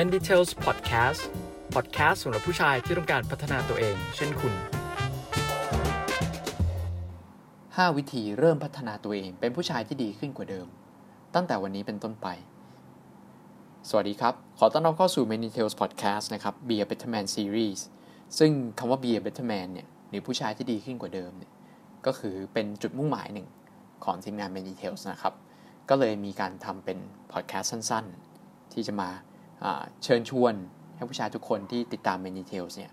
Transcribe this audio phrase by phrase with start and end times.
[0.00, 1.22] Men Details Podcast
[1.74, 4.54] Podcast สำหรับผู้ชายที่ต้องการพัฒนาตัวเอง เช่นคุณ
[7.00, 10.66] 5 วิธีเริ่มพัฒนาตัวเอง เป็นผู้ชายที่ดีขึ้นกว่าเดิม
[11.34, 12.26] ตั้งแต่วันนี้เป็นต้นไป
[13.88, 17.80] สวัสดีครับ ขอต้อนรับเข้าสู่ Many Tales Podcast นะครับ Be a Better Man Series
[18.38, 21.52] ซึ่งคำว่า Be a Better Man เนี่ยหรือผู้ชายที่ดีขึ้นกว่าเดิมเนี่ย
[22.06, 23.46] ก็คือเป็นจุดมุ่งหมายหนึ่ง
[24.04, 25.34] ของทีมงาน Many Tales นะครับ
[25.88, 26.98] ก็เลยมีการทำเป็น
[27.32, 28.04] podcast สั้น
[28.40, 29.10] ๆ ที่จะมา
[30.04, 30.54] เชิญชวน
[30.96, 32.92] ให้ผู้ชายทุกคนที่ติดตาม Many Tales เนี่ย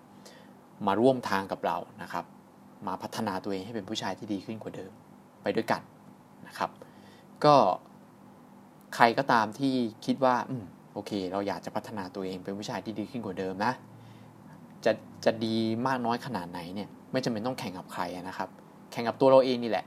[0.88, 2.26] มาร่วมทางกับเรานะครับ
[2.88, 4.92] มาพัฒนาตัวเองให้เป็นผู้ชายที่ดีขึ้นกว่าเดิม
[5.44, 5.82] ไปด้วยกัน
[6.48, 6.70] นะครับ
[7.46, 7.56] ก็
[8.96, 9.74] ใครก็ตามที่
[10.06, 13.74] คิดว่าอืมโอเค เราอยากจะพัฒนาตัวเองเป็นผู้ชายที่ดีขึ้นกว่าเดิมนะ
[14.86, 14.92] จะ
[15.26, 15.56] จะดี
[15.88, 18.50] มากน้อยขนาดไหนเนี่ยไม่จำเป็นต้องแข่งกับใครนะครับ
[18.92, 19.86] แข่งกับตัวเราเองนี่แหละ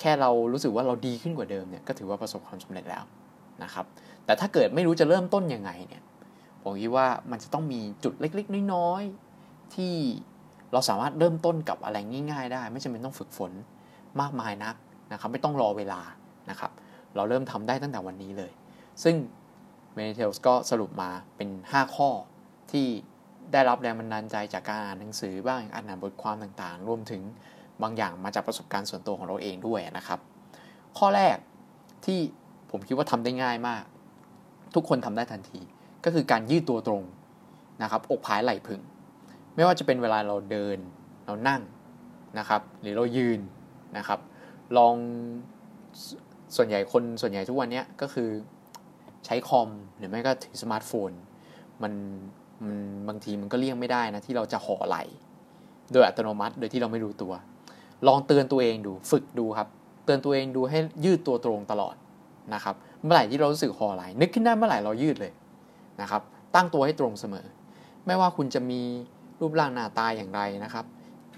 [0.00, 3.04] แค่เรารู้สึกว่าเราดีขึ้นกว่าเดิมเนี่ยก็ถือว่าประสบความสำเร็จแล้ว
[3.64, 3.86] นะครับ
[4.24, 6.02] แต่ถ้าเกิดไม่รู้จะเริ่มต้นยังไงเนี่ย
[6.62, 9.94] ผมคิดว่ามันจะต้องมีจุดเล็กๆ น้อยๆ ที่
[10.72, 11.96] เราสามารถเริ่มต้นกับอะไร
[12.30, 13.52] ง่าย ๆ ได้ ไม่จำเป็นต้องฝึกฝน
[14.20, 14.74] มากมายนัก
[15.12, 16.00] นะครับ ไม่ต้องรอเวลา
[16.50, 16.70] นะครับ
[17.14, 18.52] เราเริ่มทำได้ตั้งแต่วันนี้เลย
[19.02, 19.14] ซึ่ง
[19.96, 22.10] m e n i t a l s ก็สรุปมาเป็น 5 ข้อ
[22.70, 22.86] ที่
[23.52, 27.22] ได้รับแรงบันดาลใจจากการอ่านหนังสือบ้างอ่านบทความต่างๆ รวมถึง
[27.82, 30.20] บางอย่างมาจากประสบการณ์ส่วนตัวของเราเองด้วยนะครับ
[30.98, 31.36] ข้อแรก
[32.04, 32.20] ที่
[32.70, 33.84] ผมคิดว่าทำได้ง่ายมาก
[34.74, 35.60] ทุกคนทำได้ทันที
[36.04, 37.02] ก็คือการยืดตัวตรง
[37.82, 38.80] นะครับ อกผายไหล่พึง
[39.54, 40.78] ไม่ว่าจะเป็นเวลาเราเดิน
[41.26, 41.62] เรานั่ง
[42.38, 43.40] นะครับ หรือเรายืน
[43.96, 44.18] นะครับ
[44.76, 44.94] ลอง
[46.56, 48.28] ส่วนใหญ่คนส่วนใหญ่ทุกวันนี้ก็คือ
[49.26, 51.10] ใช้คอมหรือไม่ก็ถือสมาร์ทโฟน
[51.82, 51.92] มัน
[52.64, 54.96] มันบางทีมันก็เลี่ยงไม่ได้นะที่เราจะห่อไหล
[55.92, 57.32] โดยอัตโนมัติโดยที่เราไม่รู้ตัว
[58.06, 59.68] ลองเตือนตัวเองดูฝึกดูครับ
[60.04, 61.94] เตือนตัวเองดูให้ยืดตัวตรงตลอด
[62.54, 65.32] นะครับเมื่อไหร่ที่เรารู้สึกห่อไหลนึกขึ้นได้เมื่อไหร่เรายืดเลย
[66.00, 66.22] นะครับ
[66.54, 67.46] ตั้งตัวให้ตรงเสมอ
[68.06, 68.80] ไม่ว่าคุณจะมี
[69.40, 70.84] รูปร่างหน้าตาอย่างไรนะครับ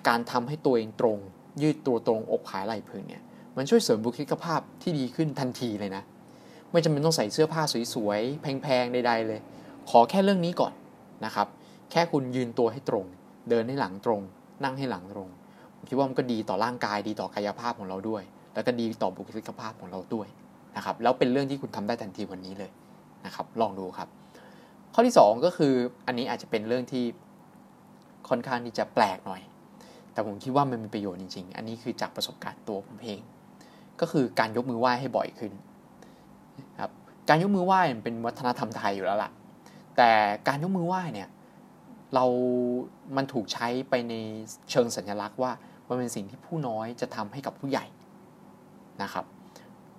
[0.08, 1.18] การทำให้ตัวเองตรง
[1.62, 3.22] ยืดตัวตรงอกผายไหล่พึงเนี่ย
[3.56, 6.02] มันช่วยเสริมบุคลิกภาพที่ดีขึ้นทันทีเลยนะ
[6.70, 7.62] ไม่จำเป็นต้องใส่เสื้อผ้า
[7.94, 9.40] สวยๆ แพงๆ ใด ๆ เลย
[9.90, 10.72] ขอแค่เรื่องนี้ก่อน
[11.24, 11.46] นะครับ
[11.90, 13.04] แค่คุณยืนตัวให้ตรง
[13.50, 14.20] เดินให้หลังตรง
[14.64, 15.28] นั่งให้หลังตรง
[15.74, 18.22] ผมคิดว่ามันก็ดีต่อร่างกายดีต่อกายภาพของเราด้วย
[18.54, 20.28] แล้วก็ดีต่อบุคลิกภาพของเราด้วย
[20.76, 22.70] นะครับแล้วเป็นเรื่องที่คุณทำได้ทันทีวันนี้เลย
[23.26, 24.08] นะครับ ลองดูครับ
[24.94, 25.72] ข้อที่ 2 ก็คือ
[26.06, 27.04] อันนี้อาจจะเป็นเรื่องที่
[28.28, 29.42] ค่อนข้างที่จะแปลกหน่อย
[30.12, 33.20] แต่ผมคิดว่ามันมีประโยชน์จริง ๆ อันนี้คือจากประสบการณ์ตัวผมเอง
[34.00, 35.52] ก็คือการยกมือไหว้ให้บ่อยขึ้น
[36.80, 36.92] ครับ
[37.28, 39.30] การยกมือไหว้เป็นวัฒนธรรมไทยอยู่แล้วล่ะ
[39.96, 40.10] แต่
[40.48, 41.28] การยกมือไหว้เนี่ย
[42.14, 42.24] เรา
[43.16, 44.14] มันถูกใช้ไปใน
[44.70, 45.52] เชิงสัญลักษณ์ว่า
[45.88, 47.86] มันเป็นสิ่งที่ผู้น้อยจะทำให้กับผู้ใหญ่
[49.02, 49.24] นะครับ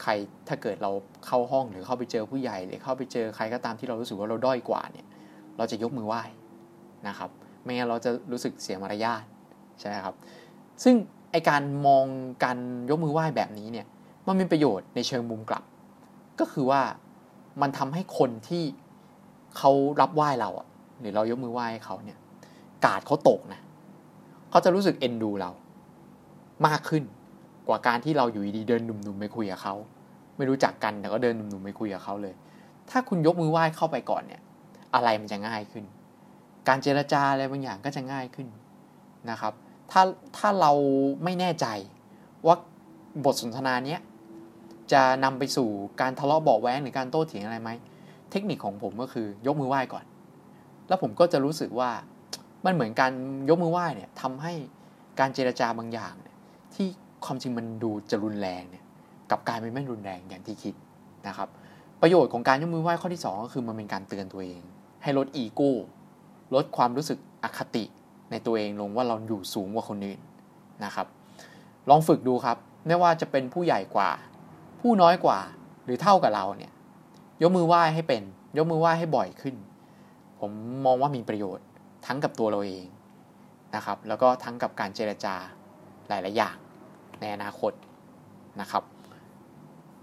[0.01, 0.11] ใคร
[0.47, 0.91] ถ้าเกิดเรา
[1.25, 5.07] เข้าห้องหรือเข้าไปเจอผู้ใหญ่หรือเข้าไปเจอใครก็ตามที่เรารู้สึกว่าเราด้อยกว่าเนี่ย
[5.57, 6.21] เราจะยกมือไหว้
[7.07, 7.29] นะครับ
[7.63, 9.23] ไม่งั้นเราจะรู้สึกเสียมารยาท
[9.79, 10.15] ใช่ไหมครับ
[10.83, 10.95] ซึ่ง
[11.31, 12.05] ไอการมอง
[12.43, 12.57] การ
[12.89, 13.87] ยกมือไหว้แบบนี้เนี่ย
[14.27, 15.63] มันมีประโยชน์ในเชิงมุมกลับ
[16.39, 16.81] ก็คือว่า
[17.61, 18.63] มันทำให้คนที่
[19.57, 20.67] เขารับไหว้เราอะ
[20.99, 22.17] หรือเรายกมือไหว้เขาเนี่ย
[22.85, 23.59] กาดเขาตกนะ
[24.49, 25.51] เขาจะรู้สึกเอ็นดูเรา
[26.67, 27.03] มากขึ้น
[27.67, 29.75] กว่าการที่เราอยู่ดีเดินหนุ่มๆไปคุยกับเขา
[30.37, 32.33] ไม่รู้จักกันแต่ก็เดินหนุ่มๆไปคุยกับเขาเลย
[32.89, 34.41] ถ้าคุณยกมือไหว้เข้าไปก่อนเนี่ย
[34.95, 35.85] อะไรมันจะง่ายขึ้น
[36.67, 38.47] การเจรจาอะไรบางอย่างก็จะง่ายขึ้น
[39.29, 39.53] นะครับ
[39.91, 40.01] ถ้า
[40.37, 40.71] ถ้าเรา
[41.23, 41.67] ไม่แน่ใจ
[42.45, 42.55] ว่า
[43.25, 43.99] บทสนทนาเนี้ย
[44.91, 45.69] จะนำไปสู่
[46.01, 47.69] การทะเลาะเบาแว้งหรือการโต้เถียงอะไรไหม
[48.31, 50.05] เทคนิคของผมก็คือยกมือไหว้ก่อน
[50.87, 51.91] แล้วผมก็จะรู้สึกว่า
[52.65, 53.11] มันเหมือนการ
[53.49, 54.53] ยกมือไหว้เนี่ยทำให้
[55.19, 56.37] การเจรจาบางอย่างเนี่ย
[56.75, 56.87] ที่
[57.25, 58.83] ความจริงมันดูจะรุนแรงเนี่ย
[59.31, 60.73] กับกายเป็นไม่รุนแรงอย่างที่คิด
[61.27, 61.49] นะครับ
[62.01, 64.61] ประโยชน์ของการยกมือไหว้ข้อที่ 2 ก็คือมันเป็นการเตือนตัวเอง
[65.03, 65.73] ให้ลดอีโก้
[66.55, 67.83] ลดความรู้สึกอคติ
[68.31, 70.19] ในตัวเองลงว่าเราอยู่สูงกว่าคนอื่น
[70.85, 71.07] นะครับ
[71.89, 72.57] ลองฝึกดูครับ
[72.87, 74.09] ไม่ว่าจะเป็นผู้ใหญ่กว่า
[74.81, 75.39] ผู้น้อยกว่า
[75.85, 76.71] หรือเท่ากับเราเนี่ย
[77.41, 78.23] ยกมือไหว้ให้เป็น
[78.57, 79.55] ยกมือไหว้ให้บ่อยขึ้น
[80.39, 80.51] ผม
[80.85, 81.65] มองว่ามีประโยชน์
[82.05, 82.85] ทั้งกับตัวเราเอง
[83.75, 85.35] นะครับ แล้วก็ทั้งกับการเจรจา
[86.09, 86.55] หลาย ๆ อย่าง
[87.21, 87.71] ในอนาคต
[88.61, 88.83] นะครับ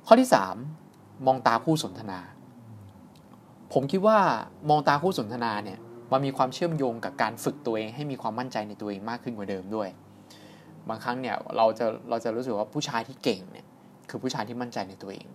[0.07, 0.29] ข้อที่
[0.77, 2.19] 3 มองตาคู่สนทนา
[3.73, 4.19] ผมคิดว่า
[4.69, 5.79] มองตาคู่สนทนาเนี่ย
[6.13, 9.89] มันมีความเชื่อมโยงกับการฝึกตัวเองให้มีความมั่นใจในตัวเองมากขึ้นกว่าเดิมด้วย
[10.89, 13.67] บางครั้งเนี่ยเราจะเราจะรู้สึกว่าผู้ชายที่เก่งเนี่ย
[14.11, 15.27] คือผู้ชายที่มั่นใจในตัวเอง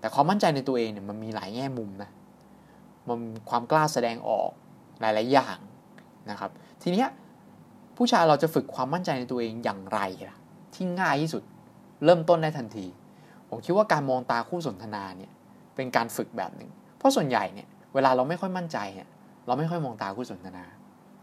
[0.00, 2.10] แต่ความมั่นใจในตัวเองเนี่ยมันมีหลายแง่มุมนะ
[3.08, 3.18] มัน
[3.50, 4.50] ความกล้าแสดงออก
[5.00, 5.58] หลาย ๆ อย่าง
[6.30, 6.50] นะครับ
[6.82, 7.08] ทีเนี้ย
[7.96, 10.36] ผู้ชายเราจะฝึกความมั่นใจในตัวเองอย่างไรล่ะ
[10.78, 11.42] ที่ง่ายที่สุด
[12.04, 12.86] เริ่มต้นได้ทันที
[13.48, 15.32] ผมคิดว่าการมองตาคู่สนทนาเนี่ย
[15.74, 19.08] เป็นการฝึกแบบหนึ่ง เพราะส่วนใหญ่เนี่ยเวลาเราไม่ค่อยมั่นใจเนี่ย
[19.46, 20.64] เราไม่ค่อยมองตาคู่สนทนา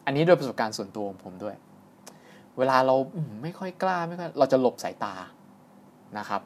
[0.05, 1.55] อันนี้โดยประสบการณ์ส่วนตัวของผมด้วย
[2.57, 2.95] เวลาเรา
[3.41, 5.15] ไม่ค่อยกล้าไม่ค่อยเราจะหลบสายตา
[6.17, 6.41] นะครับ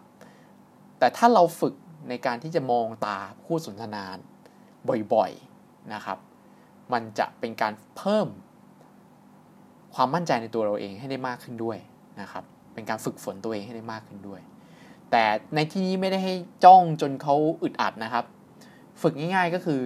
[1.00, 1.74] แต่ถ้าเราฝึก
[2.10, 4.04] ในการที่จะมองตาคู่สนทนา
[5.14, 6.18] บ่อยๆนะครับ
[6.94, 8.28] มันจะเป็นการเพิ่ม
[9.96, 11.78] ความมั่นใจในตัวเราเองให้ได้มากขึ้นด้วย
[12.22, 12.44] นะครับ
[12.80, 14.42] เป็นการฝึกฝนตัวเองให้ได้มากขึ้นด้วย
[15.12, 15.24] แต่
[15.56, 16.34] ในที่นี้ไม่ได้ให้
[16.66, 18.26] จ้องจนเขาอึดอัดนะครับ
[19.02, 19.82] ฝึกง่ายๆก็คือ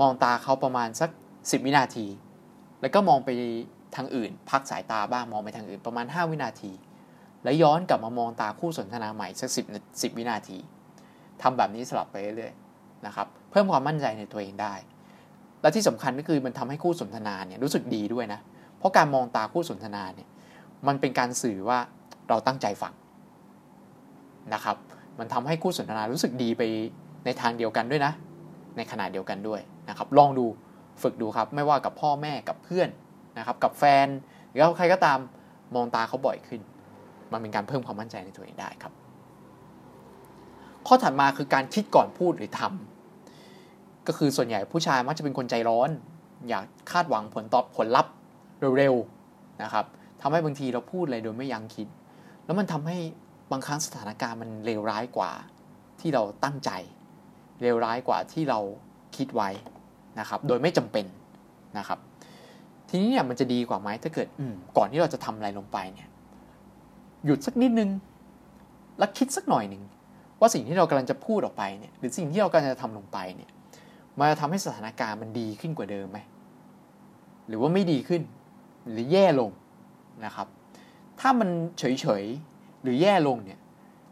[0.00, 2.06] มองตาเขาประมาณสัก 10 วินาที
[2.80, 3.30] แล้วก็มองไป
[3.96, 6.72] ทางอื่น พักสายตาบ้างมองไปทางอื่นประมาณ 5 วินาที
[7.44, 10.58] แล้วย้อนกลับมามองตาคู่สนทนาใหม่สัก 10 10 วินาที
[11.42, 14.74] ทำแบบนี้สลับไปเรื่อยๆนะครับเพิ่มความมั่นใจในตัวเองได้
[15.60, 18.40] และที่สำคัญก็คือมันทำให้คู่สนทนาเนี่ยรู้สึกดีด้วยนะ
[18.78, 20.28] เพราะการมองตาคู่สนทนาเนี่ย
[20.86, 21.78] มันเป็นการสื่อว่า
[22.28, 22.92] เราตั้งใจฟัง
[24.54, 24.76] นะครับ
[25.18, 26.62] มันทำให้คู่สนทนารู้สึกดีไป
[27.24, 28.12] ในทางเดียวกันด้วยนะ
[28.76, 30.46] ในขณะเดียวกันด้วยนะครับ ลองดู
[31.02, 32.88] ฝึกดูครับ ไม่ว่ากับพ่อแม่กับเพื่อน
[33.38, 34.06] นะครับ กับแฟน
[34.50, 35.18] หรือใครก็ตาม
[35.74, 36.60] มองตาเขาบ่อยขึ้น
[37.32, 38.92] มันเป็นการเพิ่มความมั่นใจในตัวเองได้ครับ
[40.86, 45.90] ข้อถัดมาคือการคิดก่อนพูดหรือทำก็คือส่วนใหญ่ผู้ชายมักจะเป็นคนใจร้อน
[46.48, 48.12] อยากคาดหวังผลตอบผลลัพธ์
[48.78, 49.84] เร็วๆนะครับ
[50.20, 51.86] ทำให้บางทีเราพูดอะไรโดยไม่ยังคิด
[52.48, 52.98] แล้วมันทำให้
[53.52, 55.32] บางครั้งสถานการณ์มันเลวร้ายกว่า
[56.00, 56.70] ที่เราตั้งใจ
[57.62, 58.58] เลวร้ายกว่าที่เรา
[59.16, 59.50] คิดไว้
[60.20, 61.06] นะครับ โดยไม่จำเป็น
[61.78, 61.98] นะครับ
[62.88, 64.28] ทีนี้เนี่ยมันจะดีกว่าไหมถ้าเกิด
[64.76, 66.08] ก่อนที่เราจะทำอะไรลงไปเนี่ย
[67.24, 67.90] หยุดสักนิดนึง
[68.98, 69.82] แล้วคิดสักหน่อยหนึ่ง
[70.40, 73.50] ว่าสิ่งที่เรากำลังจะพูดออกไปเนี่ยหรือสิ่งที่เรากำลังจะทำลงไปเนี่ย
[74.18, 76.18] มันจะทำให้สถานการณ์มันดีขึ้นกว่าเดิมไหม
[77.48, 78.22] หรือว่าไม่ดีขึ้น
[78.90, 79.50] หรือแย่ลง
[80.24, 80.46] นะครับ
[81.20, 81.48] ถ้ามัน
[81.78, 83.58] เฉยๆ หรือแย่ลงเนี่ย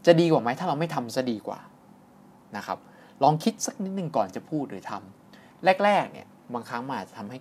[0.05, 1.59] จะดีกว่าไหมถ้าเราไม่ทำซะดีกว่า
[2.57, 2.77] นะครับ
[3.23, 7.39] ลองคิดสักนิดหนึ่งก่อนจะพูดหรือทำแรกๆเนี่ยบางครั้งมันอาจจะทำให้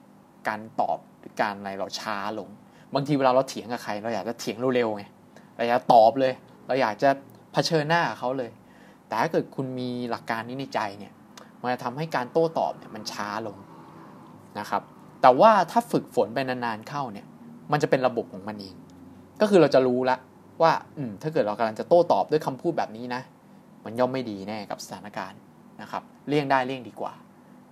[0.49, 2.49] การตอบหรือการอะไรเราช้าลง
[2.95, 5.05] บางทีเวลาเราเถียงกับใคร เราอยากจะเถียงเร็วๆไง
[5.57, 6.33] เราอยากตอบเลย
[6.67, 7.11] เราอยากจะ
[7.53, 8.51] เผชิญหน้าเขาเลย
[9.07, 11.13] แต่ถ้าเกิดคุณมีหลักการนี้ในใจเนี่ย
[11.61, 13.57] มันจะทำให้การโต้ตอบเนี่ยมันช้าลง
[14.59, 14.83] นะครับ
[15.23, 17.27] แต่ว่าถ้าฝึกฝนไปนานๆเข้าเนี่ย
[17.73, 18.75] มันจะเป็นระบบของมันเอง
[19.41, 20.17] ก็คือเราจะรู้ละ
[20.63, 23.23] ว่าอืมถ้าเกิดเรากำลังจะโต้ตอบด้วยคำพูดแบบนี้นะ
[23.85, 25.39] มันย่อมไม่ดีแน่กับสถานการณ์
[25.83, 27.13] นะครับ เลี่ยงได้เลี่ยงดีกว่า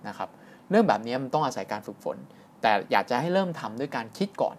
[0.07, 0.29] นะครับ
[0.69, 2.17] เรื่องแบบนี้มันต้องอาศัยการฝึกฝน
[2.61, 4.55] แต่อยากจะให้เริ่มทำด้วยการคิดก่อน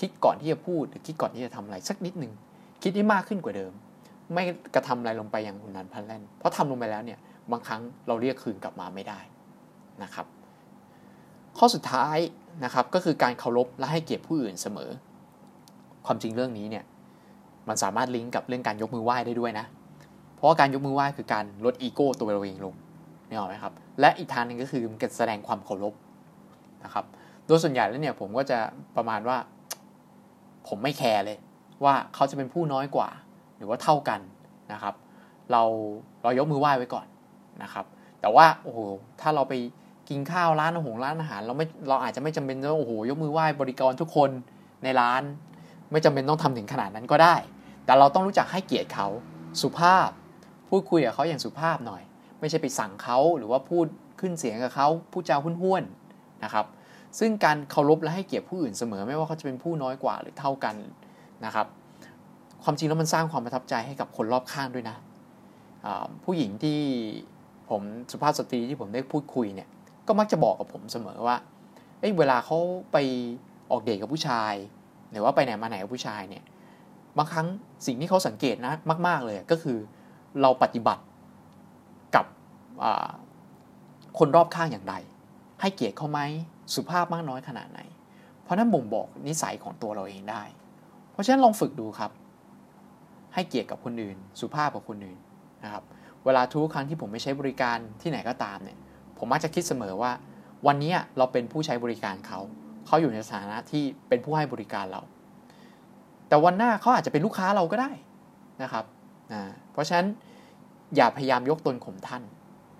[0.00, 2.32] คิดก่อนที่จะพูดหรือคิดก่อนที่จะทำอะไรสักนิดหนึ่ง
[2.82, 3.72] คิดให้มากขึ้นกว่าเดิม
[4.32, 4.42] ไม่
[4.74, 7.18] กระทำอะไรลงไปอย่างหุนนันพันแล่นเพราะทำลงไปแล้วเนี่ย
[7.50, 9.20] บางครั้งเราเรียกคืนกลับมาไม่ได้
[10.02, 10.26] นะครับ
[11.58, 12.18] ข้อสุดท้าย
[12.64, 14.90] นะครับก็คือการเคารพและให้เกียรติผู้อื่นเสมอ
[16.08, 16.84] ความจริงเรื่องนี้เนี่ย
[17.68, 19.66] มันสามารถลิงก์กับเรื่องการยกมือไหว้ได้ด้วยนะ
[20.34, 22.74] เพราะว่าการยกมือไหว้คือการลดอีโก้ตัวเราเองลง
[23.28, 25.94] นี่หรอไหมครับ และอีกทางหนึ่งก็คือมันแสดงความเคารพ
[26.84, 27.04] นะครับ
[27.46, 28.58] โดยส่วนใหญ่แล้วเนี่ยผมก็จะ
[28.96, 29.36] ประมาณว่า
[30.68, 31.38] ผมไม่แคร์เลย
[31.84, 33.08] ว่าเขาจะเป็นผู้น้อยกว่า
[33.56, 34.20] หรือว่าเท่ากัน
[34.72, 34.94] นะครับ
[35.52, 35.62] เรา
[36.22, 37.06] เรายกมือไหว้ไว้ก่อน
[37.62, 37.84] นะครับ
[38.20, 38.78] แต่ว่าโอ้โห
[39.20, 39.54] ถ้าเราไป
[40.08, 44.30] กินข้าวร้านอาหารร้านอาหาร เราไม่เราอาจจะไม่จำเป็นต้องโอ้โหยกมือไหว้บริกรทุกคน
[44.84, 45.22] ในร้าน
[45.90, 47.36] ไม่จำเป็นต้องทำถึงขนาดนั้นก็ได้
[47.84, 49.06] แต่เราต้องรู้จักให้เกียรติเขา
[49.60, 50.08] สุภาพ
[50.68, 52.02] พูดคุยกับเขาอย่างสุภาพหน่อย
[52.40, 53.86] ไม่ใช่ไปสั่งเขาหรือว่าพูด
[54.20, 56.66] ขึ้นเสียงกับเขาพูดจาห้วนๆนะครับ
[57.18, 60.76] ซึ่งการเคารพและให้เกียรติผู้อื่นเสมอ ไม่ว่าเขาจะเป็นผู้น้อยกว่าหรือเท่ากัน
[61.44, 61.66] นะครับ
[62.64, 64.96] ความจริงแล้วมันสร้างความประทับใจให้กับคนรอบข้างด้วยนะ
[66.24, 66.78] ผู้หญิงที่
[67.70, 69.68] ผมสุภาพสตรีที่ผมได้พูดคุยเนี่ย
[70.06, 71.36] ก็มักจะบอกกับผมเสมอว่า
[72.00, 72.58] เเวลาเขา
[72.92, 72.96] ไป
[73.70, 74.54] ออกเดทกับผู้ชาย
[75.10, 76.44] หรือว่าไปไหนมาไหนกับผู้ชายเนี่ย
[77.18, 77.46] บางครั้ง
[77.86, 78.74] สิ่งที่เขาสังเกตนะ
[79.06, 79.78] มาก ๆ เลยก็คือ
[80.42, 81.02] เราปฏิบัติ
[82.14, 82.26] กับ
[84.18, 84.94] คนรอบข้างอย่างไร
[85.60, 86.20] ให้เกียรติเขาไหม
[86.74, 87.80] สุภาพมากน้อยขนาดไหน
[88.42, 90.42] เพราะนั้นบ่งบอกนิสัยของตัวเราเองได้
[91.12, 92.10] เพราะฉะนั้นลองฝึกดูครับ
[93.34, 95.18] ให้เกียรติกับคนอื่น สุภาพกับคนอื่น
[95.64, 95.84] นะครับ
[96.24, 98.78] เวลาทุกครั้งที่ผมไม่ใช้บริการที่ไหนก็ตามเนี่ย
[99.18, 100.12] ผมมักจะคิดเสมอว่า
[100.66, 102.40] วันนี้เราเป็นผู้ใช้บริการเขา
[102.88, 105.00] เขาอยู่ในสถานะที่เป็นผู้ให้บริการเรา
[106.28, 107.90] แต่วันหน้าเขาอาจจะเป็นลูกค้าเราก็ได้
[108.62, 108.84] นะครับ
[109.32, 109.42] นะ
[109.72, 110.06] เพราะฉะนั้น
[110.96, 112.22] อย่าพยายามยกตนข่มท่าน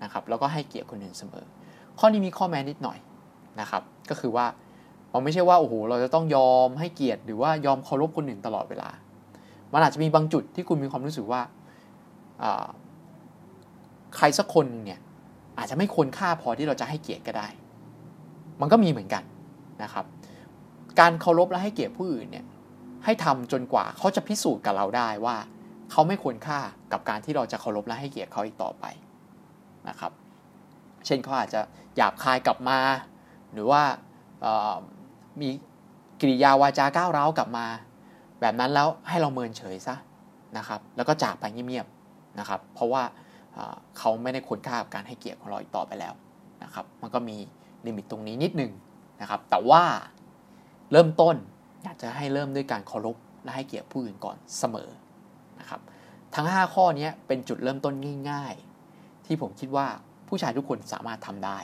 [0.03, 1.45] นะครับ แล้วก็ให้เกียรติคนอื่นเสมอ
[1.99, 2.97] ข้อนี้มีข้อแม้นิดหน่อย
[3.59, 4.45] นะครับ ก็คือว่า
[5.13, 8.89] มันไม่ใช่ว่าโอ้โหเราจะต้องยอมให้เกียรติหรือว่ายอมเคารพคนอื่นตลอดเวลา
[9.73, 11.41] มันอาจจะมีบางจุดที่คุณมีความรู้สึกว่า
[14.15, 14.99] ใครสักคนเนี่ย
[15.57, 17.47] อาจจะไม่ควรค่าพอที่เราจะให้เกียรติก็ได้
[18.61, 19.23] มันก็มีเหมือนกัน
[19.83, 20.05] นะครับ
[20.99, 22.45] การเคารพและให้เกียรติผู้อื่นเนี่ย
[23.05, 25.37] ให้ทำจนกว่าเขาจะพิสูจน์กับเราได้ว่า
[25.91, 26.59] เขาไม่ควรค่า
[26.91, 28.85] กับการที่เราจะเคารพและให้เกียรติเขาอีกต่อไป
[29.89, 30.11] นะครับ
[31.05, 31.61] เช่นเขาอาจจะ
[31.95, 32.79] หยาบคายกลับมา
[33.53, 33.81] หรือว่า
[35.41, 35.49] มี
[36.19, 37.65] กิริยาวาจาก้าวร้าวกลับมา
[38.41, 39.95] แบบนั้นแล้วให้เราเมินเฉยซะ
[40.57, 43.03] นะครับ แล้วก็จากไปเงียบๆนะครับ เพราะว่า
[43.97, 46.13] เขาไม่ได้คุณค่ากับการให้เกียรติของเราอีกต่อไปแล้ว
[46.63, 47.37] นะครับ มันก็มี
[47.85, 48.71] ลิมิตตรงนี้นิดนึง
[49.21, 49.83] นะครับ แต่ว่า
[50.91, 51.35] เริ่มต้น
[51.83, 54.89] อยากจะให้เริ่มด้วยการเคารพและให้เกียรติผู้อื่นก่อนเสมอ
[55.59, 55.81] นะครับ
[56.35, 57.93] ทั้ง 5 ข้อนี้เป็นจุดเริ่มต้น
[58.29, 58.53] ง่าย
[58.91, 59.87] ๆ ที่ผมคิดว่า
[60.27, 61.57] ผู้ชายทุกคนสามารถทำได้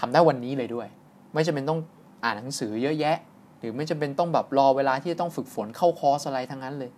[0.00, 0.88] ทำได้วันนี้เลยด้วย
[1.34, 1.80] ไม่จำเป็นต้อง
[2.24, 3.16] อ่านหนังสือเยอะแยะ
[3.58, 6.90] หรือไม่จำเป็นต้องแบบรอเวลาที่จะต้องฝึกฝนเข้าคอร์สอะไรทั้งนั้นเลย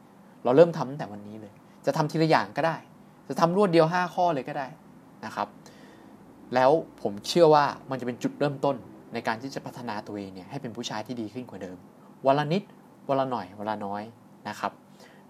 [0.44, 1.52] เราเริ่มทำตั้งแต่วันนี้เลย
[1.86, 2.76] จะทำทีละอย่างก็ได้
[3.28, 4.66] จะทำรวดเดียว 5 ข้อเลยก็ได้
[5.24, 5.48] นะครับ
[6.54, 6.70] แล้ว
[7.02, 8.76] ผมเชื่อว่ามันจะเป็นจุดเริ่มต้น
[9.12, 11.78] ในการที่จะพัฒนาตัวเองเนี่ยให้เป็นผู้ชายที่ดีขึ้นกว่าเดิม
[12.26, 12.62] วันละนิด
[13.08, 14.02] วันละหน่อย วันละน้อย
[14.48, 14.72] นะครับ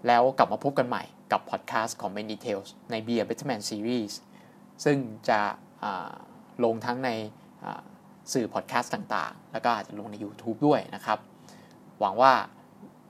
[0.06, 4.12] แล้วกลับมาพบกันใหม่กับพอดแคสต์ของ Many Details ใน Be a Better Man Series
[4.84, 4.96] ซึ่ง
[5.28, 5.40] จะ
[6.64, 7.10] ลงทั้งใน
[8.32, 11.18] สื่อพอดแคสต์ต่างๆ แล้วก็อาจจะลงใน YouTube ด้วยนะครับ
[12.00, 12.32] หวังว่า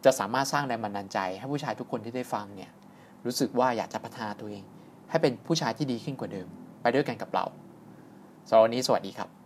[0.04, 2.70] จะสามารถสร้างแรงบันดาลใจ ให้ผู้ชายทุกคนที่ได้ฟังเนี่ย
[3.26, 4.64] รู้สึกว่าอยากจะพัฒนาตัวเอง
[5.10, 6.48] ให้เป็นผู้ชายที่ดีขึ้นกว่าเดิม
[6.82, 7.44] ไปด้วยกันกับเรา
[8.48, 9.41] สำหรับวันนี้สวัสดีครับ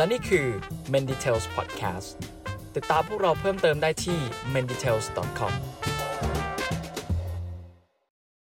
[0.00, 0.46] และนี่คือ
[0.92, 2.08] Menditales Podcast
[2.74, 4.18] ติดตามพวกเราเพิ่มเติมได้ที่
[4.54, 5.52] menditales.com